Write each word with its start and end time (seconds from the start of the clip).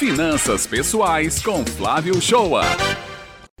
Finanças 0.00 0.66
Pessoais 0.66 1.42
com 1.42 1.62
Flávio 1.62 2.22
Shoa. 2.22 2.62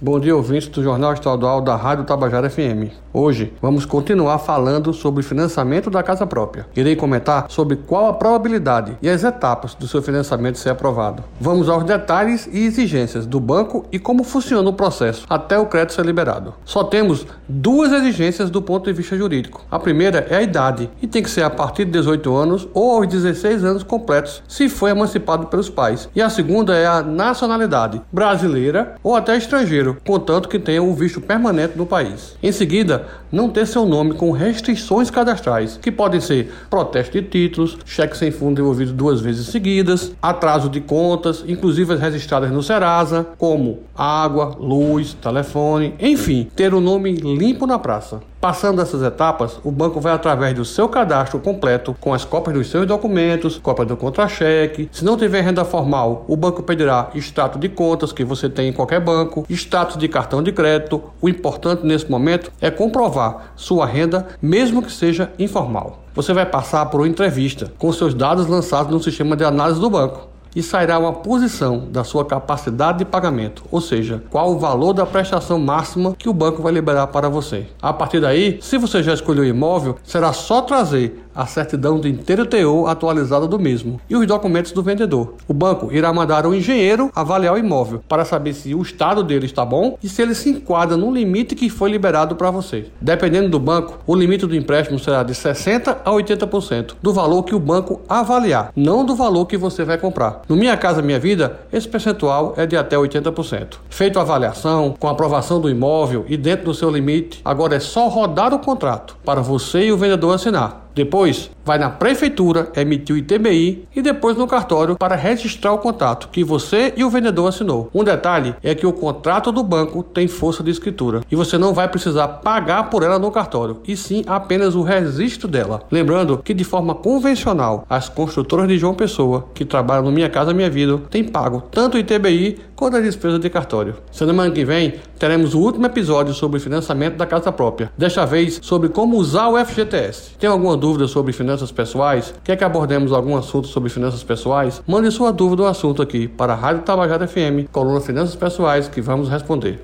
Bom 0.02 0.18
dia, 0.18 0.34
ouvintes 0.34 0.66
do 0.68 0.82
Jornal 0.82 1.12
Estadual 1.12 1.60
da 1.60 1.76
Rádio 1.76 2.06
Tabajara 2.06 2.48
FM. 2.48 2.90
Hoje 3.12 3.52
vamos 3.60 3.84
continuar 3.84 4.38
falando 4.38 4.94
sobre 4.94 5.22
financiamento 5.22 5.90
da 5.90 6.02
casa 6.02 6.26
própria. 6.26 6.66
Irei 6.74 6.96
comentar 6.96 7.44
sobre 7.50 7.76
qual 7.76 8.06
a 8.06 8.14
probabilidade 8.14 8.96
e 9.02 9.10
as 9.10 9.22
etapas 9.24 9.74
do 9.74 9.86
seu 9.86 10.00
financiamento 10.00 10.56
ser 10.56 10.70
aprovado. 10.70 11.22
Vamos 11.38 11.68
aos 11.68 11.84
detalhes 11.84 12.48
e 12.50 12.64
exigências 12.64 13.26
do 13.26 13.38
banco 13.38 13.84
e 13.92 13.98
como 13.98 14.24
funciona 14.24 14.70
o 14.70 14.72
processo 14.72 15.26
até 15.28 15.58
o 15.58 15.66
crédito 15.66 15.92
ser 15.92 16.06
liberado. 16.06 16.54
Só 16.64 16.82
temos 16.82 17.26
duas 17.46 17.92
exigências 17.92 18.48
do 18.48 18.62
ponto 18.62 18.86
de 18.86 18.94
vista 18.94 19.18
jurídico. 19.18 19.66
A 19.70 19.78
primeira 19.78 20.26
é 20.30 20.36
a 20.36 20.42
idade 20.42 20.88
e 21.02 21.06
tem 21.06 21.22
que 21.22 21.28
ser 21.28 21.42
a 21.42 21.50
partir 21.50 21.84
de 21.84 21.90
18 21.90 22.34
anos 22.34 22.66
ou 22.72 22.92
aos 22.92 23.06
16 23.06 23.64
anos 23.64 23.82
completos, 23.82 24.42
se 24.48 24.66
foi 24.70 24.92
emancipado 24.92 25.48
pelos 25.48 25.68
pais. 25.68 26.08
E 26.14 26.22
a 26.22 26.30
segunda 26.30 26.74
é 26.74 26.86
a 26.86 27.02
nacionalidade 27.02 28.00
brasileira 28.10 28.94
ou 29.02 29.14
até 29.14 29.36
estrangeiro 29.36 29.89
contanto 30.04 30.48
que 30.48 30.58
tenha 30.58 30.82
um 30.82 30.94
visto 30.94 31.20
permanente 31.20 31.76
no 31.76 31.86
país. 31.86 32.36
Em 32.42 32.52
seguida, 32.52 33.06
não 33.30 33.48
ter 33.48 33.66
seu 33.66 33.86
nome 33.86 34.14
com 34.14 34.30
restrições 34.30 35.10
cadastrais, 35.10 35.78
que 35.80 35.90
podem 35.90 36.20
ser 36.20 36.52
protesto 36.68 37.20
de 37.20 37.26
títulos, 37.26 37.78
cheque 37.84 38.16
sem 38.16 38.30
fundo 38.30 38.56
devolvido 38.56 38.92
duas 38.92 39.20
vezes 39.20 39.46
seguidas, 39.46 40.12
atraso 40.20 40.68
de 40.68 40.80
contas, 40.80 41.44
inclusive 41.46 41.94
as 41.94 42.00
registradas 42.00 42.50
no 42.50 42.62
Serasa, 42.62 43.26
como 43.38 43.80
água, 43.96 44.56
luz, 44.58 45.14
telefone, 45.14 45.94
enfim, 46.00 46.48
ter 46.54 46.74
o 46.74 46.80
nome 46.80 47.12
limpo 47.12 47.66
na 47.66 47.78
praça. 47.78 48.20
Passando 48.40 48.80
essas 48.80 49.02
etapas, 49.02 49.60
o 49.62 49.70
banco 49.70 50.00
vai 50.00 50.14
através 50.14 50.54
do 50.54 50.64
seu 50.64 50.88
cadastro 50.88 51.38
completo 51.38 51.94
com 52.00 52.14
as 52.14 52.24
cópias 52.24 52.56
dos 52.56 52.70
seus 52.70 52.86
documentos, 52.86 53.58
cópia 53.58 53.84
do 53.84 53.98
contra-cheque. 53.98 54.88
Se 54.90 55.04
não 55.04 55.18
tiver 55.18 55.42
renda 55.42 55.62
formal, 55.62 56.24
o 56.26 56.34
banco 56.34 56.62
pedirá 56.62 57.10
extrato 57.14 57.58
de 57.58 57.68
contas 57.68 58.12
que 58.12 58.24
você 58.24 58.48
tem 58.48 58.70
em 58.70 58.72
qualquer 58.72 58.98
banco, 58.98 59.44
status 59.50 59.98
de 59.98 60.08
cartão 60.08 60.42
de 60.42 60.52
crédito. 60.52 61.02
O 61.20 61.28
importante 61.28 61.84
nesse 61.84 62.10
momento 62.10 62.50
é 62.62 62.70
comprovar 62.70 63.52
sua 63.56 63.84
renda, 63.84 64.28
mesmo 64.40 64.82
que 64.82 64.90
seja 64.90 65.30
informal. 65.38 66.02
Você 66.14 66.32
vai 66.32 66.46
passar 66.46 66.86
por 66.86 67.02
uma 67.02 67.08
entrevista 67.08 67.70
com 67.78 67.92
seus 67.92 68.14
dados 68.14 68.46
lançados 68.46 68.90
no 68.90 69.02
sistema 69.02 69.36
de 69.36 69.44
análise 69.44 69.78
do 69.78 69.90
banco 69.90 70.29
e 70.54 70.62
sairá 70.62 70.98
uma 70.98 71.12
posição 71.12 71.88
da 71.90 72.04
sua 72.04 72.24
capacidade 72.24 72.98
de 72.98 73.04
pagamento, 73.04 73.64
ou 73.70 73.80
seja, 73.80 74.22
qual 74.30 74.52
o 74.52 74.58
valor 74.58 74.92
da 74.92 75.06
prestação 75.06 75.58
máxima 75.58 76.14
que 76.18 76.28
o 76.28 76.34
banco 76.34 76.62
vai 76.62 76.72
liberar 76.72 77.06
para 77.08 77.28
você. 77.28 77.66
A 77.80 77.92
partir 77.92 78.20
daí, 78.20 78.58
se 78.60 78.78
você 78.78 79.02
já 79.02 79.14
escolheu 79.14 79.44
o 79.44 79.46
imóvel, 79.46 79.96
será 80.02 80.32
só 80.32 80.62
trazer 80.62 81.24
a 81.40 81.46
certidão 81.46 81.98
do 81.98 82.06
inteiro 82.06 82.44
teor 82.44 82.90
atualizada 82.90 83.48
do 83.48 83.58
mesmo 83.58 83.98
e 84.10 84.14
os 84.14 84.26
documentos 84.26 84.72
do 84.72 84.82
vendedor. 84.82 85.36
O 85.48 85.54
banco 85.54 85.90
irá 85.90 86.12
mandar 86.12 86.46
um 86.46 86.52
engenheiro 86.52 87.10
avaliar 87.14 87.54
o 87.54 87.58
imóvel 87.58 88.04
para 88.06 88.26
saber 88.26 88.52
se 88.52 88.74
o 88.74 88.82
estado 88.82 89.24
dele 89.24 89.46
está 89.46 89.64
bom 89.64 89.96
e 90.02 90.08
se 90.08 90.20
ele 90.20 90.34
se 90.34 90.50
enquadra 90.50 90.98
no 90.98 91.10
limite 91.10 91.54
que 91.54 91.70
foi 91.70 91.90
liberado 91.90 92.36
para 92.36 92.50
você. 92.50 92.88
Dependendo 93.00 93.48
do 93.48 93.58
banco, 93.58 93.98
o 94.06 94.14
limite 94.14 94.46
do 94.46 94.54
empréstimo 94.54 94.98
será 94.98 95.22
de 95.22 95.34
60 95.34 96.02
a 96.04 96.10
80% 96.10 96.96
do 97.00 97.12
valor 97.12 97.42
que 97.44 97.54
o 97.54 97.58
banco 97.58 98.02
avaliar, 98.06 98.70
não 98.76 99.02
do 99.02 99.16
valor 99.16 99.46
que 99.46 99.56
você 99.56 99.82
vai 99.82 99.96
comprar. 99.96 100.42
No 100.46 100.56
Minha 100.56 100.76
Casa 100.76 101.00
Minha 101.00 101.18
Vida, 101.18 101.60
esse 101.72 101.88
percentual 101.88 102.52
é 102.58 102.66
de 102.66 102.76
até 102.76 102.96
80%. 102.96 103.76
Feito 103.88 104.18
a 104.18 104.22
avaliação, 104.22 104.94
com 104.98 105.08
aprovação 105.08 105.58
do 105.58 105.70
imóvel 105.70 106.26
e 106.28 106.36
dentro 106.36 106.66
do 106.66 106.74
seu 106.74 106.90
limite, 106.90 107.40
agora 107.42 107.76
é 107.76 107.80
só 107.80 108.08
rodar 108.08 108.52
o 108.52 108.58
contrato 108.58 109.16
para 109.24 109.40
você 109.40 109.86
e 109.86 109.92
o 109.92 109.96
vendedor 109.96 110.34
assinar. 110.34 110.89
Depois, 111.00 111.50
vai 111.70 111.78
na 111.78 111.88
prefeitura, 111.88 112.68
emitir 112.74 113.14
o 113.14 113.18
ITBI 113.18 113.86
e 113.94 114.02
depois 114.02 114.36
no 114.36 114.44
cartório 114.44 114.96
para 114.96 115.14
registrar 115.14 115.72
o 115.72 115.78
contrato 115.78 116.28
que 116.32 116.42
você 116.42 116.92
e 116.96 117.04
o 117.04 117.10
vendedor 117.10 117.48
assinou. 117.48 117.88
Um 117.94 118.02
detalhe 118.02 118.56
é 118.60 118.74
que 118.74 118.84
o 118.84 118.92
contrato 118.92 119.52
do 119.52 119.62
banco 119.62 120.02
tem 120.02 120.26
força 120.26 120.64
de 120.64 120.70
escritura 120.72 121.20
e 121.30 121.36
você 121.36 121.56
não 121.56 121.72
vai 121.72 121.86
precisar 121.86 122.26
pagar 122.26 122.90
por 122.90 123.04
ela 123.04 123.20
no 123.20 123.30
cartório, 123.30 123.76
e 123.86 123.96
sim 123.96 124.24
apenas 124.26 124.74
o 124.74 124.82
registro 124.82 125.46
dela. 125.46 125.82
Lembrando 125.92 126.38
que 126.38 126.52
de 126.52 126.64
forma 126.64 126.92
convencional, 126.92 127.86
as 127.88 128.08
construtoras 128.08 128.66
de 128.66 128.76
João 128.76 128.92
Pessoa, 128.92 129.46
que 129.54 129.64
trabalham 129.64 130.02
no 130.02 130.10
Minha 130.10 130.28
Casa 130.28 130.52
Minha 130.52 130.68
Vida, 130.68 130.98
têm 131.08 131.22
pago 131.22 131.62
tanto 131.70 131.96
o 131.96 132.00
ITBI 132.00 132.58
quanto 132.74 132.96
a 132.96 133.00
despesa 133.00 133.38
de 133.38 133.50
cartório. 133.50 133.96
Semana 134.10 134.50
que 134.50 134.64
vem 134.64 134.94
teremos 135.18 135.52
o 135.52 135.60
último 135.60 135.84
episódio 135.84 136.32
sobre 136.32 136.58
financiamento 136.58 137.16
da 137.16 137.26
casa 137.26 137.52
própria, 137.52 137.92
desta 137.96 138.24
vez 138.24 138.58
sobre 138.62 138.88
como 138.88 139.18
usar 139.18 139.48
o 139.48 139.64
FGTS. 139.64 140.30
Tem 140.38 140.48
alguma 140.48 140.78
dúvida 140.78 141.06
sobre 141.06 141.30
finanças 141.60 141.72
pessoais? 141.72 142.34
Quer 142.42 142.56
que 142.56 142.64
abordemos 142.64 143.12
algum 143.12 143.36
assunto 143.36 143.68
sobre 143.68 143.90
finanças 143.90 144.22
pessoais? 144.22 144.82
Mande 144.86 145.10
sua 145.10 145.32
dúvida 145.32 145.62
ou 145.62 145.68
assunto 145.68 146.00
aqui 146.00 146.26
para 146.26 146.52
a 146.54 146.56
Rádio 146.56 146.82
Tabajara 146.82 147.26
FM, 147.26 147.68
coluna 147.70 148.00
Finanças 148.00 148.34
Pessoais, 148.34 148.88
que 148.88 149.00
vamos 149.00 149.28
responder. 149.28 149.80